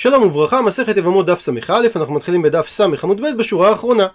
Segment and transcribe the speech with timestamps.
[0.00, 4.06] שלום וברכה, מסכת יבמות דף ס"א, אנחנו מתחילים בדף ס' עמוד ב' בשורה האחרונה.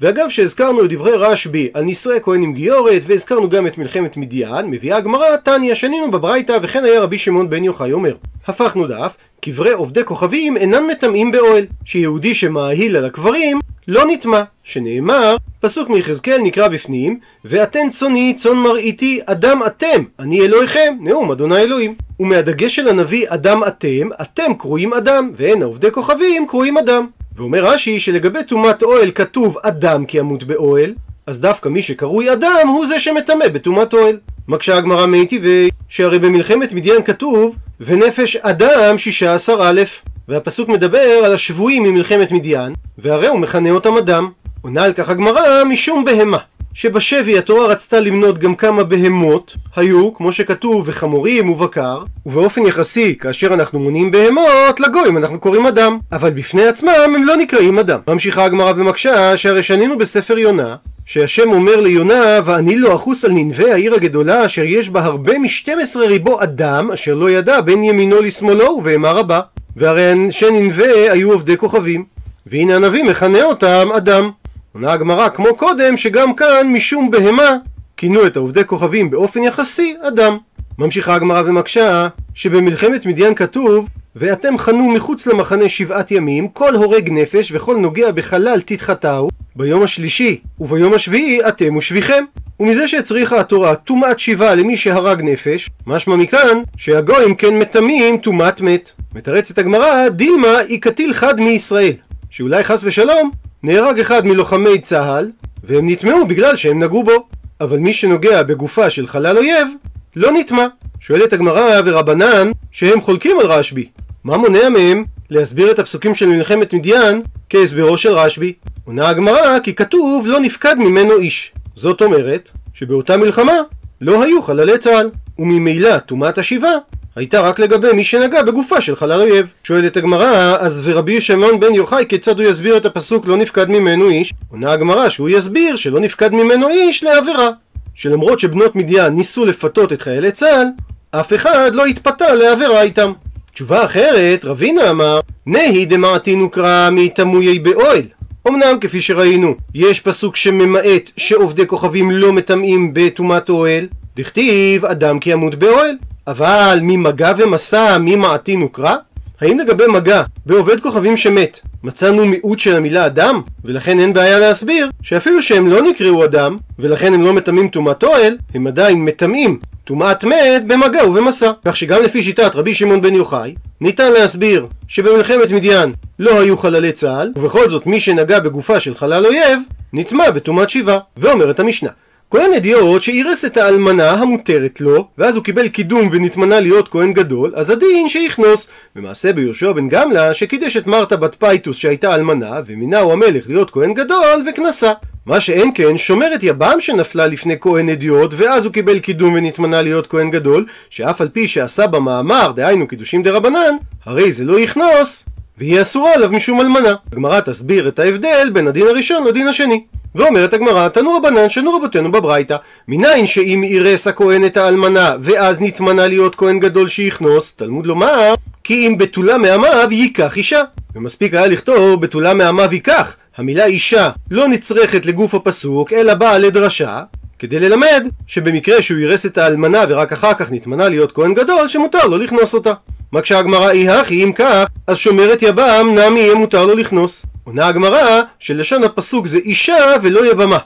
[0.00, 4.66] ואגב שהזכרנו את דברי רשב"י על נישואי כהן עם גיורת והזכרנו גם את מלחמת מדיין,
[4.66, 8.14] מביאה הגמרא, תניא, שנינו בברייתא וכן היה רבי שמעון בן יוחאי אומר.
[8.46, 13.58] הפכנו דף, קברי עובדי כוכבים אינם מטמאים באוהל, שיהודי שמאהיל על הקברים
[13.88, 20.96] לא נטמע, שנאמר, פסוק מיחזקאל נקרא בפנים, ואתן צוני צאן מרעיתי אדם אתם, אני אלוהיכם,
[21.00, 21.94] נאום אדוני אלוהים.
[22.20, 27.06] ומהדגש של הנביא אדם אתם, אתם קרויים אדם, ואין העובדי כוכבים קרויים אדם.
[27.36, 30.94] ואומר רש"י שלגבי טומאת אוהל כתוב אדם כי ימות באוהל,
[31.26, 34.18] אז דווקא מי שקרוי אדם הוא זה שמטמא בטומאת אוהל.
[34.48, 39.82] מקשה הגמרא מי טבעי, שהרי במלחמת מדיין כתוב ונפש אדם שישה עשר א',
[40.28, 44.30] והפסוק מדבר על השבויים ממלחמת מדיין, והרי הוא מכנה אותם אדם.
[44.62, 46.38] עונה על כך הגמרא משום בהמה.
[46.74, 53.54] שבשבי התורה רצתה למנות גם כמה בהמות, היו, כמו שכתוב, וחמורים ובקר, ובאופן יחסי, כאשר
[53.54, 57.98] אנחנו מונים בהמות, לגויים אנחנו קוראים אדם, אבל בפני עצמם הם לא נקראים אדם.
[58.08, 63.72] ממשיכה הגמרא ומקשה, שהרי שנינו בספר יונה, שהשם אומר ליונה, ואני לא אחוס על ננבי
[63.72, 68.20] העיר הגדולה, אשר יש בה הרבה משתים עשרה ריבו אדם, אשר לא ידע בין ימינו
[68.20, 69.40] לשמאלו ובהמה רבה.
[69.76, 72.04] והרי אנשי ננבי היו עובדי כוכבים,
[72.46, 74.30] והנה הנביא מכנה אותם אדם.
[74.74, 77.56] עונה הגמרא כמו קודם שגם כאן משום בהמה
[77.96, 80.36] כינו את העובדי כוכבים באופן יחסי אדם.
[80.78, 87.52] ממשיכה הגמרא ומקשה שבמלחמת מדיין כתוב ואתם חנו מחוץ למחנה שבעת ימים כל הורג נפש
[87.52, 89.28] וכל נוגע בחלל תתחתהו.
[89.56, 92.24] ביום השלישי וביום השביעי אתם ושביכם.
[92.60, 98.92] ומזה שהצריכה התורה טומאת שיבה למי שהרג נפש משמע מכאן שהגויים כן מטמאים טומאת מת.
[99.14, 101.92] מתרצת הגמרא דילמה היא קטיל חד מישראל
[102.30, 103.30] שאולי חס ושלום
[103.62, 105.30] נהרג אחד מלוחמי צה"ל,
[105.64, 107.26] והם נטמעו בגלל שהם נגעו בו.
[107.60, 109.68] אבל מי שנוגע בגופה של חלל אויב,
[110.16, 110.66] לא נטמע.
[111.00, 113.88] שואלת הגמרא ורבנן, שהם חולקים על רשב"י.
[114.24, 118.52] מה מונע מהם להסביר את הפסוקים של מלחמת מדיין כהסברו של רשב"י?
[118.84, 121.52] עונה הגמרא כי כתוב לא נפקד ממנו איש.
[121.76, 123.56] זאת אומרת שבאותה מלחמה
[124.00, 126.72] לא היו חללי צה"ל, וממילא טומאת השיבה
[127.16, 129.52] הייתה רק לגבי מי שנגע בגופה של חלל אויב.
[129.64, 134.08] שואלת הגמרא, אז ורבי שמעון בן יוחאי כיצד הוא יסביר את הפסוק לא נפקד ממנו
[134.08, 134.32] איש?
[134.50, 137.50] עונה הגמרא שהוא יסביר שלא נפקד ממנו איש לעבירה.
[137.94, 140.66] שלמרות שבנות מדיין ניסו לפתות את חיילי צה"ל,
[141.10, 143.12] אף אחד לא התפתה לעבירה איתם.
[143.54, 148.02] תשובה אחרת, רבינה אמר, נהי דמעתינו קרא מתמויי באוהל.
[148.48, 153.86] אמנם כפי שראינו, יש פסוק שממעט שעובדי כוכבים לא מטמאים בטומאת אוהל,
[154.16, 155.94] דכתיב אדם כי ימות באוהל.
[156.26, 158.96] אבל ממגע ומסע מי מעטין וקרא?
[159.40, 163.42] האם לגבי מגע בעובד כוכבים שמת מצאנו מיעוט של המילה אדם?
[163.64, 168.36] ולכן אין בעיה להסביר שאפילו שהם לא נקראו אדם ולכן הם לא מטמאים טומאת אוהל
[168.54, 173.54] הם עדיין מטמאים טומאת מת במגע ובמשא כך שגם לפי שיטת רבי שמעון בן יוחאי
[173.80, 179.26] ניתן להסביר שבמלחמת מדיין לא היו חללי צה"ל ובכל זאת מי שנגע בגופה של חלל
[179.26, 179.60] אויב
[179.92, 181.90] נטמע בטומאת שבעה ואומרת המשנה
[182.32, 187.52] כהן הדיוט שאירס את האלמנה המותרת לו, ואז הוא קיבל קידום ונתמנה להיות כהן גדול,
[187.56, 188.68] אז הדין שיכנוס.
[188.96, 193.94] ומעשה ביהושע בן גמלא שקידש את מרתא בת בייתוס שהייתה אלמנה, ומינהו המלך להיות כהן
[193.94, 194.92] גדול וכנסה.
[195.26, 200.06] מה שאין כן, שומרת יבם שנפלה לפני כהן אדיוט, ואז הוא קיבל קידום ונתמנה להיות
[200.06, 205.24] כהן גדול, שאף על פי שעשה במאמר, דהיינו קידושים דרבנן, הרי זה לא יכנוס,
[205.58, 206.94] והיא אסורה עליו משום אלמנה.
[207.12, 209.84] הגמרא תסביר את ההבדל בין הדין הראשון לדין השני.
[210.14, 212.56] ואומרת הגמרא, תנו רבנן שנו רבותינו בברייתא,
[212.88, 218.34] מניין שאם אירס הכהן את האלמנה, ואז נתמנה להיות כהן גדול שיכנוס, תלמוד לומר,
[218.64, 220.62] כי אם בתולה מעמיו ייקח אישה.
[220.94, 223.16] ומספיק היה לכתוב בתולה מעמיו ייקח.
[223.36, 227.02] המילה אישה לא נצרכת לגוף הפסוק, אלא באה לדרשה,
[227.38, 232.06] כדי ללמד שבמקרה שהוא אירס את האלמנה ורק אחר כך נתמנה להיות כהן גדול, שמותר
[232.06, 232.72] לו לכנוס אותה.
[233.12, 237.26] מקשה הגמרא אי הכי אם כך, אז שומרת יבם נמי יהיה מותר לו לכנוס.
[237.44, 240.58] עונה הגמרא שלשון הפסוק זה אישה ולא יבמה.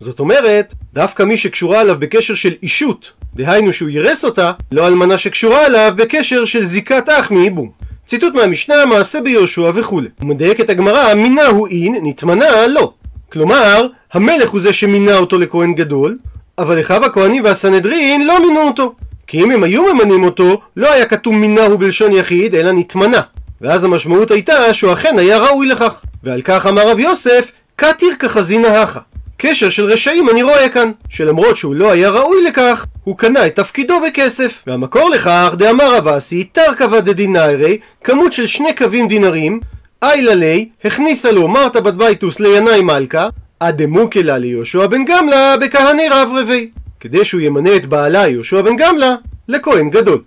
[0.00, 5.18] זאת אומרת, דווקא מי שקשורה עליו בקשר של אישות, דהיינו שהוא ירס אותה, לא אלמנה
[5.18, 7.70] שקשורה עליו בקשר של זיקת אח מייבום.
[8.06, 10.08] ציטוט מהמשנה, מעשה ביהושע וכולי.
[10.20, 12.92] הוא מדייק את הגמרא, מינה הוא אין, נתמנה לא.
[13.32, 16.18] כלומר, המלך הוא זה שמינה אותו לכהן גדול,
[16.58, 18.94] אבל אחיו הכהנים והסנהדרין לא מינו אותו.
[19.26, 23.20] כי אם הם היו ממנים אותו, לא היה כתוב מינהו בלשון יחיד, אלא נתמנה.
[23.64, 26.02] ואז המשמעות הייתה שהוא אכן היה ראוי לכך.
[26.24, 29.00] ועל כך אמר רב יוסף, קטיר כחזינא הכה.
[29.36, 33.56] קשר של רשעים אני רואה כאן, שלמרות שהוא לא היה ראוי לכך, הוא קנה את
[33.56, 34.64] תפקידו בכסף.
[34.66, 39.60] והמקור לכך, דאמר רב אסי, תרכבה דדינארי, כמות של שני קבים דינרים,
[40.02, 43.28] עיילא ליה, הכניסה לו מרתא בת בייתוס לינאי מלכא,
[43.58, 46.70] עד דמוקי ליה ליהושע בן גמלא בכהני רברבי.
[47.00, 49.14] כדי שהוא ימנה את בעלה יהושע בן גמלא
[49.48, 50.22] לכהן גדול.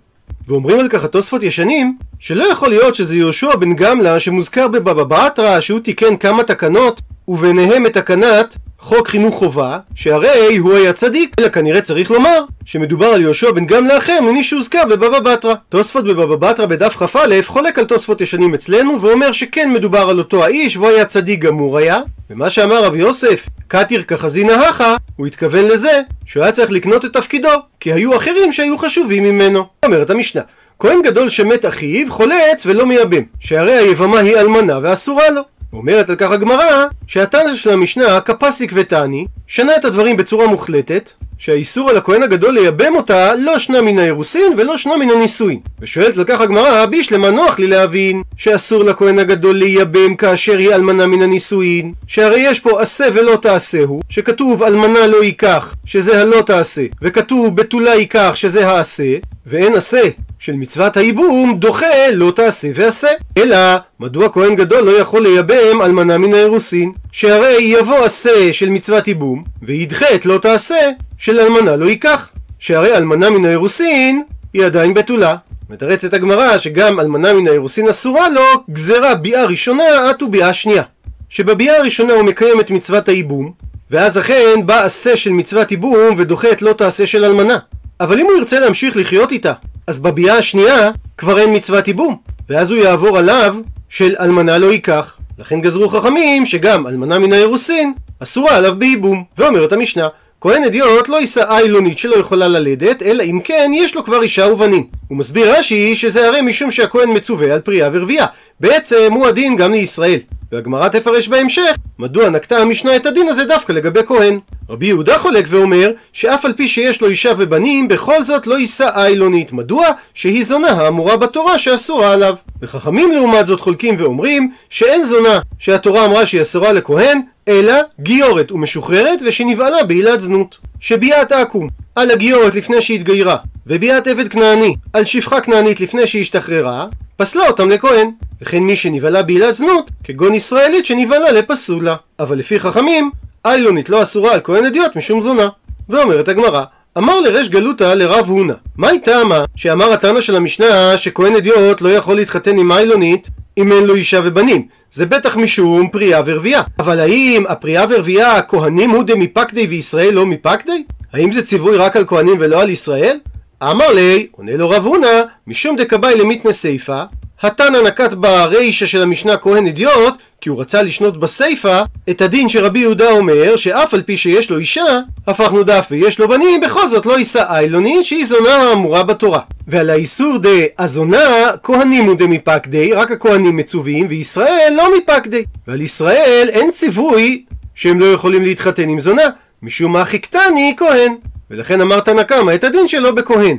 [0.48, 5.60] ואומרים על כך התוספות ישנים, שלא יכול להיות שזה יהושע בן גמלא שמוזכר בבבא בתרא
[5.60, 11.48] שהוא תיקן כמה תקנות, וביניהם את תקנת חוק חינוך חובה, שהרי הוא היה צדיק, אלא
[11.48, 15.54] כנראה צריך לומר שמדובר על יהושע בן גמלא אחר ממי שהוזכר בבבא בתרא.
[15.68, 20.44] תוספות בבבא בתרא בדף כ"א חולק על תוספות ישנים אצלנו ואומר שכן מדובר על אותו
[20.44, 22.00] האיש והוא היה צדיק גמור היה,
[22.30, 27.04] ומה שאמר רב יוסף, קטיר קא חזינא הכא, הוא התכוון לזה שהוא היה צריך לקנות
[27.04, 27.48] את תפקידו,
[27.80, 29.66] כי היו אחרים שהיו חשובים ממנו.
[29.84, 30.42] אומרת המשנה,
[30.78, 35.42] כהן גדול שמת אחיו, חולץ ולא מייבם, שהרי היבמה היא אלמנה ואסורה לו.
[35.72, 41.12] אומרת על כך הגמרא שהתנא של המשנה, קא פסיק ותני, שנה את הדברים בצורה מוחלטת,
[41.38, 45.58] שהאיסור על הכהן הגדול לייבם אותה לא שנה מן האירוסין ולא שנה מן הנישואין.
[45.80, 51.06] ושואלת על כך הגמרא, בשלמא נוח לי להבין שאסור לכהן הגדול לייבם כאשר היא אלמנה
[51.06, 56.82] מן הנישואין, שהרי יש פה עשה ולא תעשה, שכתוב אלמנה לא ייקח, שזה הלא תעשה,
[57.02, 59.14] וכתוב בתולה ייקח, שזה העשה,
[59.46, 60.02] ואין עשה
[60.38, 63.08] של מצוות הייבום דוחה לא תעשה ועשה.
[63.38, 63.56] אלא,
[64.00, 66.92] מדוע כהן גדול לא יכול לייבם אלמנה מן האירוסין?
[67.12, 72.28] שהרי יבוא עשה של מצוות ייבום, וידחה את לא תעשה של אלמנה לא ייקח.
[72.58, 74.22] שהרי אלמנה מן האירוסין
[74.52, 75.36] היא עדיין בתולה.
[75.70, 80.82] מתרצת הגמרא שגם אלמנה מן האירוסין אסורה לו גזרה ביאה ראשונה עד וביאה שנייה.
[81.28, 83.52] שבביאה הראשונה הוא מקיים את מצוות הייבום,
[83.90, 87.58] ואז אכן בא עשה של מצוות ייבום ודוחה את לא תעשה של אלמנה.
[88.00, 89.52] אבל אם הוא ירצה להמשיך לחיות איתה,
[89.86, 92.16] אז בביאה השנייה כבר אין מצוות ייבום,
[92.48, 93.56] ואז הוא יעבור עליו
[93.88, 95.16] של אלמנה לא ייקח.
[95.38, 97.92] לכן גזרו חכמים שגם אלמנה מן האירוסין
[98.22, 99.24] אסורה עליו בייבום.
[99.38, 100.08] ואומרת המשנה,
[100.40, 104.52] כהן אדיוט לא יישא איילונית שלא יכולה ללדת, אלא אם כן יש לו כבר אישה
[104.52, 104.86] ובנים.
[105.08, 108.26] הוא מסביר רש"י שזה הרי משום שהכהן מצווה על פרייה ורבייה.
[108.60, 110.18] בעצם הוא הדין גם לישראל.
[110.52, 114.38] והגמרא תפרש בהמשך מדוע נקטה המשנה את הדין הזה דווקא לגבי כהן.
[114.70, 118.90] רבי יהודה חולק ואומר שאף על פי שיש לו אישה ובנים בכל זאת לא יישא
[118.94, 119.52] איילונית.
[119.52, 119.86] מדוע?
[120.14, 122.34] שהיא זונה האמורה בתורה שאסורה עליו.
[122.62, 129.20] וחכמים לעומת זאת חולקים ואומרים שאין זונה שהתורה אמרה שהיא אסורה לכהן אלא גיורת ומשוחררת
[129.26, 130.58] ושנבעלה בעילת זנות.
[130.80, 133.36] שביאת עכו"ם על הגיורת לפני שהתגיירה
[133.66, 136.86] וביאת עבד כנעני על שפחה כנענית לפני שהשתחררה
[137.20, 138.10] פסלה אותם לכהן.
[138.42, 141.96] וכן מי שנבהלה בעילת זנות כגון ישראלית שנבהלה לפסולה.
[142.20, 143.10] אבל לפי חכמים
[143.44, 145.48] איילונית לא אסורה על כהן אדיוט משום זונה.
[145.88, 146.64] ואומרת הגמרא
[146.98, 148.54] אמר לריש גלותא לרב הונא.
[148.76, 149.44] מהי טעמה?
[149.56, 153.28] שאמר התנא של המשנה שכהן אדיוט לא יכול להתחתן עם איילונית
[153.58, 154.66] אם אין לו אישה ובנים.
[154.90, 156.62] זה בטח משום פרייה ורבייה.
[156.78, 160.84] אבל האם הפרייה ורבייה כהנים הוא דמפקדי וישראל לא מפקדי?
[161.12, 163.18] האם זה ציווי רק על כהנים ולא על ישראל?
[163.62, 167.04] אמר לי, עונה לו רב הונא, משום דקבאי למיתנה סיפא,
[167.42, 172.78] התנא נקט ברישא של המשנה כהן אדיוט, כי הוא רצה לשנות בסיפא את הדין שרבי
[172.78, 177.06] יהודה אומר, שאף על פי שיש לו אישה, הפכנו דף ויש לו בנים, בכל זאת
[177.06, 179.40] לא יישא איילונית, שהיא זונה האמורה בתורה.
[179.68, 185.44] ועל האיסור דאזונה, כהנים הוא דמפקדי, רק הכהנים מצווים, וישראל לא מפקדי.
[185.68, 187.44] ועל ישראל אין ציווי
[187.74, 189.26] שהם לא יכולים להתחתן עם זונה,
[189.62, 191.14] משום מה חיכתני כהן.
[191.50, 193.56] ולכן אמר תנא קמא את הדין שלו בכהן.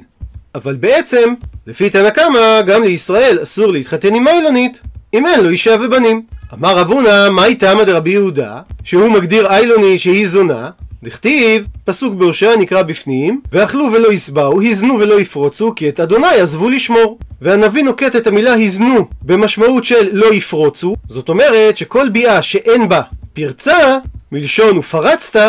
[0.56, 1.34] אבל בעצם,
[1.68, 4.82] לפי תנא קמא, גם לישראל אסור להתחתן עם איילונית,
[5.14, 6.22] אם אין לו אישה ובנים.
[6.54, 10.70] אמר רב הונא, מהי טעמא דרבי יהודה, שהוא מגדיר איילונית שהיא זונה,
[11.04, 16.70] דכתיב, פסוק בהושע נקרא בפנים, ואכלו ולא יסבאו, הזנו ולא יפרוצו, כי את אדוני עזבו
[16.70, 17.20] לשמור.
[17.42, 23.02] והנביא נוקט את המילה הזנו במשמעות של לא יפרוצו, זאת אומרת שכל ביאה שאין בה
[23.34, 23.98] פרצה,
[24.31, 25.40] מלשון ופרצת,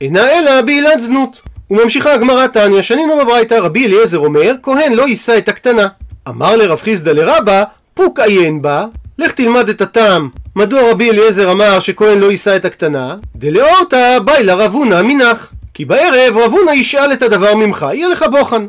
[0.00, 1.40] אינה אלא בעילת זנות.
[1.70, 5.88] וממשיכה הגמרא תניא, שנינו בברייתא, רבי אליעזר אומר, כהן לא יישא את הקטנה.
[6.28, 8.86] אמר לרב חיסדא לרבא, פוק עיין בה,
[9.18, 10.28] לך תלמד את הטעם.
[10.56, 13.16] מדוע רבי אליעזר אמר שכהן לא יישא את הקטנה?
[13.36, 15.52] דלאורתא באי לרב הונא מנח.
[15.74, 18.66] כי בערב רב הונא ישאל את הדבר ממך, יהיה לך בוחן.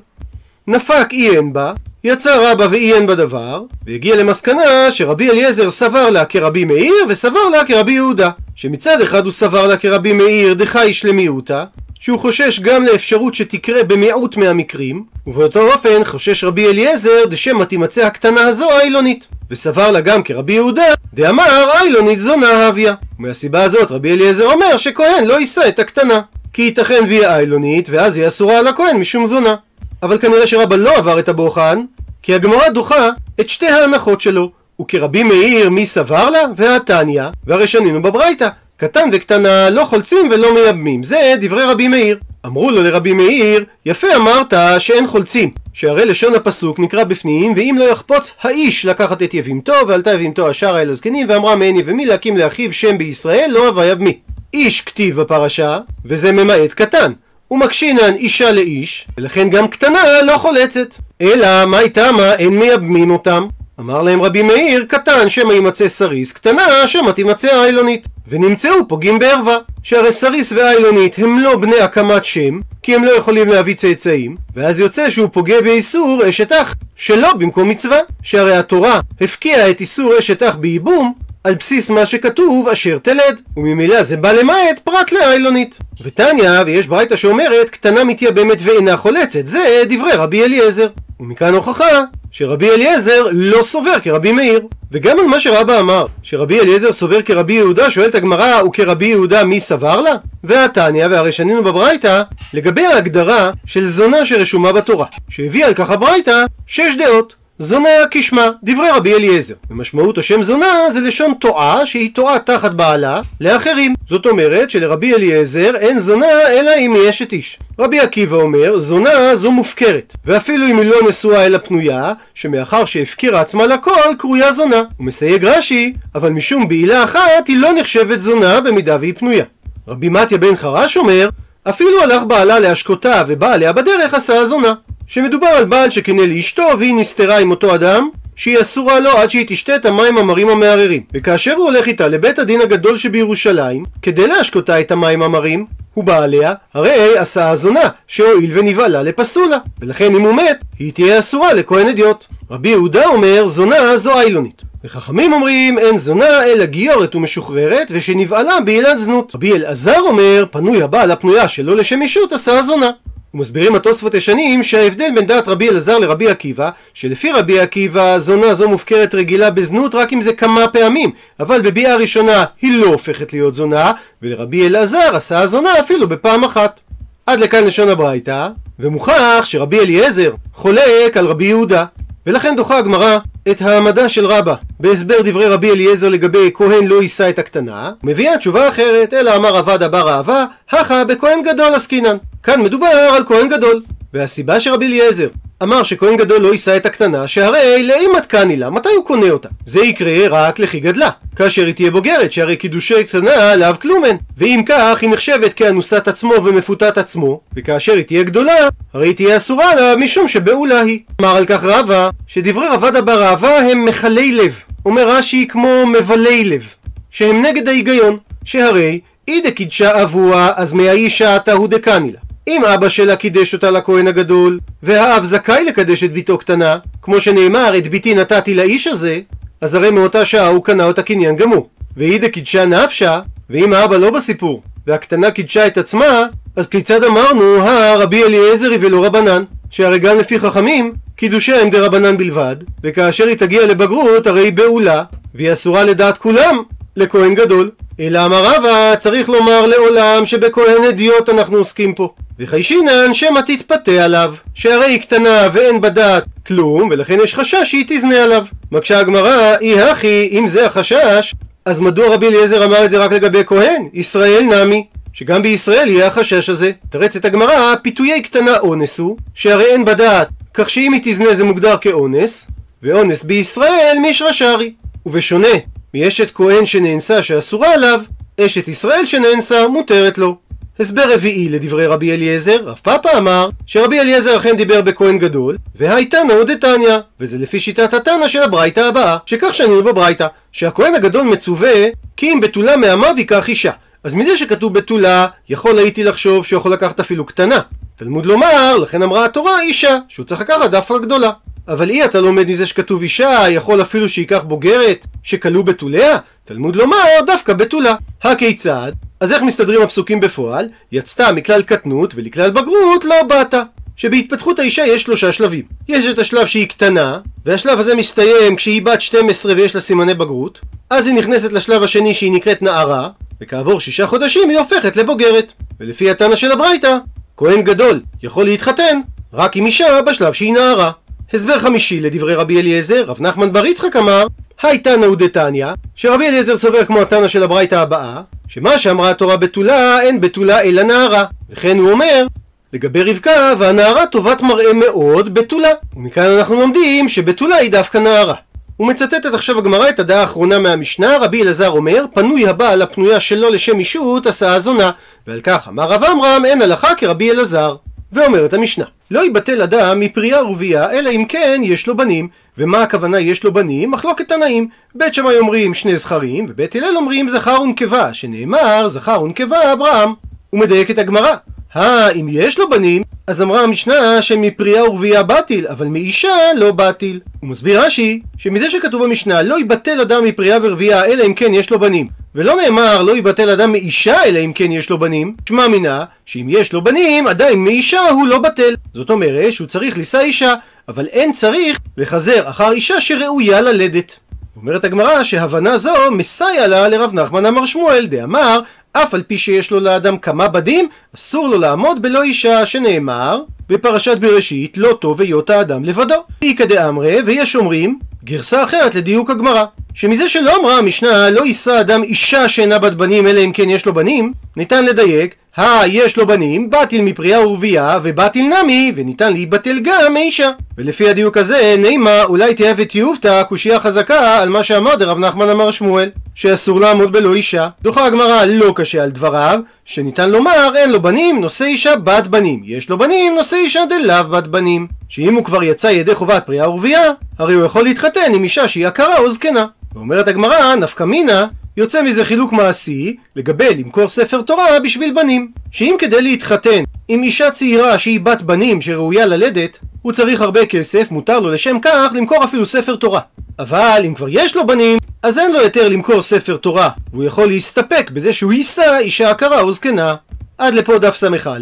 [0.68, 6.94] נפק עיין בה, יצא רבא ועיין בדבר, והגיע למסקנה שרבי אליעזר סבר לה כרבי מאיר
[7.10, 8.30] וסבר לה כרבי יהודה.
[8.62, 11.66] שמצד אחד הוא סבר לה כרבי מאיר דחייש למיעוטה,
[12.00, 18.42] שהוא חושש גם לאפשרות שתקרה במיעוט מהמקרים, ובאותו אופן חושש רבי אליעזר דשמא תימצא הקטנה
[18.42, 19.28] הזו איילונית.
[19.52, 22.94] וסבר לה גם כרבי יהודה, דאמר איילונית זונה הוויה.
[23.20, 26.22] ומהסיבה הזאת רבי אליעזר אומר שכהן לא יישא את הקטנה.
[26.54, 29.56] כי ייתכן והיא איילונית, ואז היא אסורה על הכהן משום זונה.
[30.04, 31.84] אבל כנראה שרבא לא עבר את הבוחן,
[32.24, 34.59] כי הגמרא דוחה את שתי ההנחות שלו.
[34.82, 36.40] וכרבי מאיר מי סבר לה?
[36.56, 38.50] והתניא, והרי שנינו בברייתא.
[38.78, 42.18] קטן וקטנה לא חולצים ולא מייבמים, זה דברי רבי מאיר.
[42.46, 47.84] אמרו לו לרבי מאיר, יפה אמרת שאין חולצים, שהרי לשון הפסוק נקרא בפנים, ואם לא
[47.84, 52.74] יחפוץ האיש לקחת את יבימתו, ועלתה יבימתו השרה אל הזקנים, ואמרה מעין יבמי להקים לאחיו
[52.74, 54.18] שם בישראל, לא אבה יבמי.
[54.54, 57.12] איש כתיב בפרשה, וזה ממעט קטן.
[57.52, 60.96] ומקשינן אישה לאיש, ולכן גם קטנה לא חולצת.
[61.22, 63.48] אלא מאי טעמא אין מייבמים אותם.
[63.80, 68.08] אמר להם רבי מאיר, קטן שמא יימצא סריס, קטנה שמא תימצא איילונית.
[68.28, 69.58] ונמצאו פוגעים בערווה.
[69.84, 74.80] שהרי סריס ואיילונית הם לא בני הקמת שם, כי הם לא יכולים להביא צאצאים, ואז
[74.80, 77.98] יוצא שהוא פוגע באיסור אשת אח, שלא במקום מצווה.
[78.22, 84.04] שהרי התורה הפקיעה את איסור אשת אח בייבום, על בסיס מה שכתוב אשר תלד, וממילא
[84.04, 85.78] זה בא למעט פרט לאיילונית.
[86.04, 90.88] ותניא, ויש ברייתא שאומרת, קטנה מתייבמת ואינה חולצת, זה דברי רבי אליעזר.
[91.20, 94.62] ומכאן הוכחה שרבי אליעזר לא סובר כרבי מאיר.
[94.92, 99.60] וגם על מה שרבא אמר, שרבי אליעזר סובר כרבי יהודה, שואלת הגמרא, וכרבי יהודה מי
[99.60, 100.16] סבר לה?
[100.44, 106.96] והתניא, והרי שנינו בברייתא, לגבי ההגדרה של זונה שרשומה בתורה, שהביאה על כך הברייתא שש
[106.98, 107.36] דעות.
[107.62, 109.54] זונה כשמה, דברי רבי אליעזר.
[109.70, 113.94] ומשמעות השם זונה זה לשון טועה שהיא טועה תחת בעלה לאחרים.
[114.08, 117.60] זאת אומרת שלרבי אליעזר אין זונה אלא אם היא אשת איש.
[117.80, 123.42] רבי עקיבא אומר זונה זו מופקרת ואפילו אם היא לא נשואה אלא פנויה שמאחר שהפקירה
[123.42, 124.84] עצמה לכל קרויה זונה.
[124.98, 129.46] הוא מסייג רש"י אבל משום בעילה אחת היא לא נחשבת זונה במידה והיא פנויה.
[129.88, 131.30] רבי מתיה בן חרש אומר
[131.70, 134.74] אפילו הלך בעלה להשקותה ובא עליה בדרך עשה זונה.
[135.10, 139.46] שמדובר על בעל שקנה לאשתו והיא נסתרה עם אותו אדם שהיא אסורה לו עד שהיא
[139.48, 144.80] תשתה את המים המרים המערערים וכאשר הוא הולך איתה לבית הדין הגדול שבירושלים כדי להשקותה
[144.80, 150.34] את המים המרים הוא בא עליה, הרי עשה הזונה, שהואיל ונבהלה לפסולה, ולכן אם הוא
[150.34, 152.26] מת, היא תהיה אסורה לכהן אדיוט.
[152.52, 154.62] רבי יהודה אומר, זונה זו איילונית.
[154.84, 159.36] וחכמים אומרים, אין זונה אלא גיורת ומשוחררת, ושנבהלה בעילת זנות.
[159.36, 162.90] רבי אלעזר אומר, פנוי הבעל הפנויה שלא לשם אישות עשה הזונה.
[163.34, 168.70] ומסבירים התוספות ישנים שההבדל בין דעת רבי אלעזר לרבי עקיבא שלפי רבי עקיבא זונה זו
[168.70, 173.56] מופקרת רגילה בזנות רק אם זה כמה פעמים אבל בביאה הראשונה היא לא הופכת להיות
[173.56, 176.82] זונה ולרבי אלעזר עשה הזונה אפילו בפעם אחת.
[177.26, 178.48] עד לכאן לשון הברייתא
[178.80, 181.86] ומוכח שרבי אליעזר חולק על רבי יהודה.
[182.26, 183.18] ולכן דוחה הגמרא
[183.52, 188.38] את העמדה של רבא בהסבר דברי רבי אליעזר לגבי כהן לא יישא את הקטנה מביאה
[188.38, 193.50] תשובה אחרת אלא אמר עבד אבר אהבה הכה בכהן גדול עסקינן כאן מדובר על כהן
[193.50, 193.82] גדול
[194.14, 195.28] והסיבה שרבי אליעזר
[195.64, 199.50] אמר שכהן גדול לא יישא את הקטנה שהרי לאימת קני לה מתי הוא קונה אותה?
[199.66, 204.16] זה יקרה רק לכי גדלה כאשר היא תהיה בוגרת שהרי קידושי קטנה לאו כלומן.
[204.38, 209.38] ואם כך היא נחשבת כאנוסת עצמו ומפותת עצמו וכאשר היא תהיה גדולה הרי היא תהיה
[209.38, 211.00] אסורה לה משום שבעולה היא.
[211.22, 214.60] אמר על כך רבא שדברי רבד אבר אהבה הם מכלי לב.
[214.86, 216.74] אומר רש"י כמו מבלי לב
[217.12, 223.16] שהם נגד ההיגיון שהרי אי דקידשה אבוה אז מהאישה תהו דקני לה אם אבא שלה
[223.16, 228.56] קידש אותה לכהן הגדול, והאב זכאי לקדש את בתו קטנה, כמו שנאמר, את ביתי נתתי
[228.56, 229.20] לאיש הזה,
[229.62, 231.70] אז הרי מאותה שעה הוא קנה אותה קניין גמור.
[231.98, 238.24] ואידה קידשה נפשה, ואם האבא לא בסיפור, והקטנה קידשה את עצמה, אז כיצד אמרנו, הרבי
[238.24, 239.44] אליעזרי ולא רבנן?
[239.70, 245.04] שהרי גם לפי חכמים, קידושי הם דרבנן בלבד, וכאשר היא תגיע לבגרות הרי היא בעולה,
[245.36, 246.64] והיא אסורה לדעת כולם,
[246.96, 247.72] לכהן גדול.
[248.00, 252.14] אלא אמר רבא, צריך לומר לעולם שבכהן אדיוט אנחנו עוסקים פה.
[252.40, 258.24] וחיישינן שמא תתפתה עליו, שהרי היא קטנה ואין בדעת כלום, ולכן יש חשש שהיא תזנה
[258.24, 258.46] עליו.
[258.72, 261.34] מקשה הגמרא, אי הכי, אם זה החשש,
[261.66, 263.90] אז מדוע רבי אליעזר אמר את זה רק לגבי כהן?
[263.94, 264.86] ישראל נמי.
[265.14, 266.72] שגם בישראל יהיה החשש הזה.
[266.90, 271.78] תרצת הגמרא, פיתויי קטנה אונס הוא, שהרי אין בדעת, כך שאם היא תזנה זה מוגדר
[271.82, 272.48] כאונס,
[272.84, 274.74] ואונס בישראל מישרא שרי.
[275.06, 275.48] ובשונה
[275.94, 278.02] מאשת כהן שנאנסה שאסורה עליו,
[278.42, 280.38] אשת ישראל שנאנסה מותרת לו.
[280.80, 286.34] הסבר רביעי לדברי רבי אליעזר, רב פאפה אמר שרבי אליעזר אכן דיבר בכהן גדול, והייתנא
[286.34, 291.86] הוא דתניא, וזה לפי שיטת התנא של הברייתא הבאה, שכך שנינו בברייתא, שהכהן הגדול מצווה
[292.18, 293.72] כי אם בתולה מעמיו ייקח אישה.
[294.04, 297.60] אז מזה שכתוב בתולה, יכול הייתי לחשוב שהוא יכול לקחת אפילו קטנה.
[297.96, 301.32] תלמוד לומר, לכן אמרה התורה אישה, שהוא צריך לקחת דווקא גדולה.
[301.70, 306.18] אבל אי אתה לומד מזה שכתוב אישה, יכול אפילו שייקח בוגרת, שכלו בתוליה?
[306.46, 307.96] תלמוד לומר דווקא בתולה.
[308.24, 308.92] הכיצד?
[309.20, 310.68] אז איך מסתדרים הפסוקים בפועל?
[310.92, 313.54] יצתה מכלל קטנות ולכלל בגרות לא באת.
[313.96, 315.64] שבהתפתחות האישה יש שלושה שלבים.
[315.90, 320.60] יש את השלב שהיא קטנה, והשלב הזה מסתיים כשהיא בת 12 ויש לה סימני בגרות,
[320.90, 323.10] אז היא נכנסת לשלב השני שהיא נקראת נערה,
[323.42, 325.54] וכעבור שישה חודשים היא הופכת לבוגרת.
[325.80, 326.98] ולפי התנא של הברייתא,
[327.38, 329.00] כהן גדול יכול להתחתן
[329.34, 330.92] רק עם אישה בשלב שהיא נערה.
[331.34, 334.28] הסבר חמישי לדברי רבי אליעזר, רב נחמן בר יצחק אמר,
[334.62, 340.02] היי תנא ודתניא, שרבי אליעזר סובר כמו התנא של הברייתא הבאה, שמה שאמרה התורה בתולה,
[340.02, 341.26] אין בתולה אלא נערה.
[341.50, 342.26] וכן הוא אומר,
[342.74, 345.70] לגבי רבקה, והנערה טובת מראה מאוד בתולה.
[345.96, 348.36] ומכאן אנחנו לומדים שבתולה היא דווקא נערה.
[348.80, 353.80] ומצטטת עכשיו הגמרא את הדעה האחרונה מהמשנה, רבי אלעזר אומר, פנוי הבעל הפנויה שלא לשם
[353.80, 354.92] אישות עשה הזונה,
[355.28, 357.76] ועל כך אמר רב עמרם, אין הלכה כרבי אלעזר.
[358.12, 362.28] ואומרת המשנה, לא יבטל אדם מפרייה ורבייה, אלא אם כן יש לו בנים.
[362.58, 363.92] ומה הכוונה יש לו בנים?
[363.92, 364.70] מחלוקת תנאים.
[364.96, 370.14] בית שמאי אומרים שני זכרים, ובית הלל אומרים זכר ונקבה, שנאמר זכר ונקבה אברהם.
[370.50, 371.36] הוא מדייק את הגמרא.
[371.76, 377.20] אה, אם יש לו בנים, אז אמרה המשנה שמפרייה ורבייה בטיל, אבל מאישה לא בטיל.
[377.40, 381.70] הוא מסביר רש"י, שמזה שכתוב במשנה לא יבטל אדם מפרייה ורבייה אלא אם כן יש
[381.70, 385.68] לו בנים, ולא נאמר לא יבטל אדם מאישה אלא אם כן יש לו בנים, שמע
[385.68, 388.76] מינה שאם יש לו בנים עדיין מאישה הוא לא בטל.
[388.94, 390.54] זאת אומרת שהוא צריך לישא אישה,
[390.88, 394.20] אבל אין צריך לחזר אחר אישה שראויה ללדת.
[394.62, 398.60] אומרת הגמרא שהבנה זו מסייע לה לרב נחמן אמר שמואל דאמר
[398.94, 404.18] אף על פי שיש לו לאדם כמה בדים, אסור לו לעמוד בלא אישה, שנאמר בפרשת
[404.18, 406.24] בראשית, לא טוב היות האדם לבדו.
[406.42, 412.04] איכא דאמרי, ויש אומרים, גרסה אחרת לדיוק הגמרא, שמזה שלא אמרה המשנה לא יישא אדם
[412.04, 416.28] אישה שאינה בת בנים אלא אם כן יש לו בנים, ניתן לדייק הא יש לו
[416.28, 420.52] בנים, בטיל מפרייה ורבייה, ובטיל נמי, וניתן להיבטל גם מאישה.
[420.78, 425.72] ולפי הדיוק הזה, נימה אולי תהיה ותיובתא קושייה חזקה על מה שאמר דרב נחמן אמר
[425.72, 427.68] שמואל, שאסור לעמוד בלא אישה.
[427.82, 429.60] דוחה הגמרא לא קשה על דבריו,
[429.90, 432.62] שניתן לומר אין לו בנים, נושא אישה בת בנים.
[432.66, 434.88] יש לו בנים, נושא אישה דלאו בת בנים.
[435.10, 438.88] שאם הוא כבר יצא ידי חובת פרייה ורבייה, הרי הוא יכול להתחתן עם אישה שהיא
[438.88, 439.66] עקרה או זקנה.
[439.96, 445.52] ואומרת הגמרא, נפקא מינה, יוצא מזה חילוק מעשי לגבי למכור ספר תורה בשביל בנים.
[445.72, 451.12] שאם כדי להתחתן עם אישה צעירה שהיא בת בנים שראויה ללדת, הוא צריך הרבה כסף,
[451.12, 453.20] מותר לו לשם כך למכור אפילו ספר תורה.
[453.60, 457.48] אבל אם כבר יש לו בנים, אז אין לו יותר למכור ספר תורה, והוא יכול
[457.48, 460.16] להסתפק בזה שהוא יישא אישה עקרה או זקנה.
[460.58, 461.56] עד לפה דף ס"א,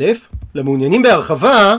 [0.56, 1.76] למעוניינים בהרחבה,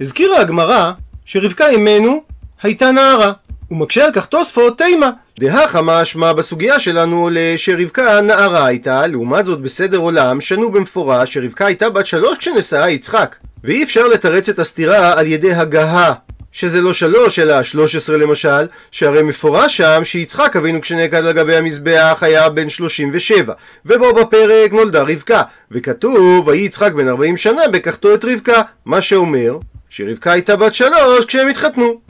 [0.00, 0.92] הזכירה הגמרא
[1.24, 2.22] שרבקה אמנו
[2.62, 3.32] הייתה נערה.
[3.68, 5.10] הוא מקשה על כך תוספות תימה.
[5.38, 11.66] דהכה משמע בסוגיה שלנו עולה שרבקה נערה הייתה, לעומת זאת בסדר עולם שנו במפורש שרבקה
[11.66, 13.36] הייתה בת שלוש כשנשאה יצחק.
[13.64, 16.14] ואי אפשר לתרץ את הסתירה על ידי הגהה.
[16.52, 21.56] שזה לא שלוש אלא שלוש עשרה למשל, שהרי מפורש שם שיצחק אבינו כשנעקד על גבי
[21.56, 23.52] המזבח היה בן שלושים ושבע,
[23.86, 29.58] ובו בפרק נולדה רבקה, וכתוב ויהי יצחק בן ארבעים שנה בקחתו את רבקה, מה שאומר
[29.90, 32.00] שרבקה הייתה בת שלוש כשהם התחתנו.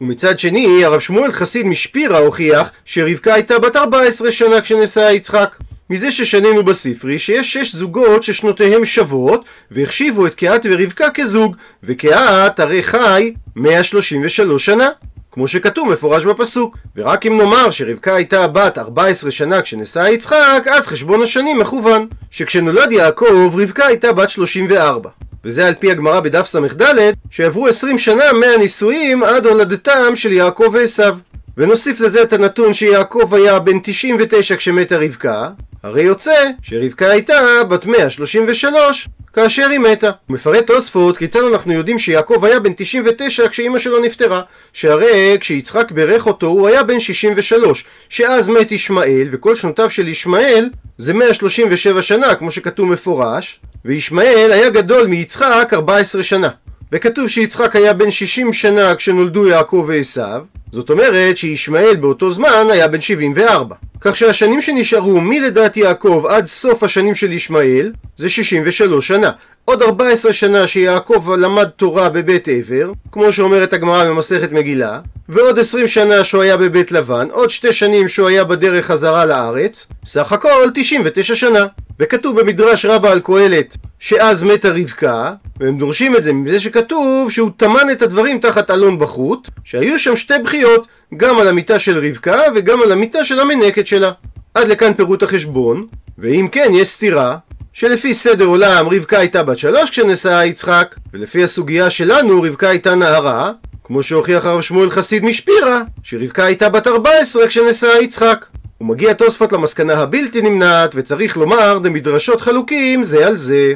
[0.00, 5.56] ומצד שני, הרב שמואל חסיד משפירה הוכיח שרבקה הייתה בת 14 שנה כשנשאה יצחק.
[5.90, 12.82] מזה ששנינו בספרי שיש שש זוגות ששנותיהם שוות והחשיבו את קהת ורבקה כזוג וקהת הרי
[12.82, 14.88] חי 133 שנה
[15.32, 20.86] כמו שכתוב מפורש בפסוק ורק אם נאמר שרבקה הייתה בת 14 שנה כשנשאה יצחק אז
[20.86, 25.10] חשבון השנים מכוון שכשנולד יעקב רבקה הייתה בת 34
[25.44, 26.82] וזה על פי הגמרא בדף ס"ד,
[27.30, 31.16] שעברו עשרים שנה מהנישואים עד הולדתם של יעקב ועשיו.
[31.56, 35.48] ונוסיף לזה את הנתון שיעקב היה בן 99 כשמתה רבקה,
[35.82, 40.06] הרי יוצא שרבקה הייתה בת 133 כאשר היא מתה.
[40.06, 45.90] הוא מפרט תוספות כיצד אנחנו יודעים שיעקב היה בן 99 כשאימא שלו נפטרה, שהרי כשיצחק
[45.90, 52.02] בירך אותו הוא היה בן 63, שאז מת ישמעאל, וכל שנותיו של ישמעאל זה 137
[52.02, 56.48] שנה כמו שכתוב מפורש, וישמעאל היה גדול מיצחק 14 שנה.
[56.92, 62.88] וכתוב שיצחק היה בן 60 שנה כשנולדו יעקב ועשיו, זאת אומרת שישמעאל באותו זמן היה
[62.88, 63.76] בן 74.
[64.00, 69.30] כך שהשנים שנשארו מלידת יעקב עד סוף השנים של ישמעאל זה 63 שנה.
[69.64, 75.88] עוד 14 שנה שיעקב למד תורה בבית עבר, כמו שאומרת הגמרא במסכת מגילה, ועוד 20
[75.88, 80.70] שנה שהוא היה בבית לבן, עוד שתי שנים שהוא היה בדרך חזרה לארץ, סך הכל
[80.74, 81.66] 99 שנה.
[82.00, 87.50] וכתוב במדרש רבה על קהלת שאז מתה רבקה, והם דורשים את זה מזה שכתוב שהוא
[87.56, 90.86] טמן את הדברים תחת אלון בחוט, שהיו שם שתי בחיות,
[91.16, 94.12] גם על המיטה של רבקה וגם על המיטה של המנקת שלה.
[94.54, 95.86] עד לכאן פירוט החשבון,
[96.18, 97.36] ואם כן יש סתירה,
[97.72, 103.52] שלפי סדר עולם רבקה הייתה בת שלוש כשנשאה יצחק, ולפי הסוגיה שלנו רבקה הייתה נערה,
[103.84, 108.46] כמו שהוכיח הרב שמואל חסיד משפירה, שרבקה הייתה בת 14 כשנשאה יצחק.
[108.80, 113.74] ומגיע תוספות למסקנה הבלתי נמנעת, וצריך לומר דמדרשות חלוקים זה על זה.